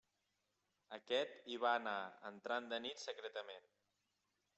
Aquest 0.95 1.35
hi 1.51 1.59
va 1.65 1.73
anar, 1.81 1.93
entrant 2.31 2.71
de 2.73 2.81
nit 2.87 3.03
secretament. 3.05 3.69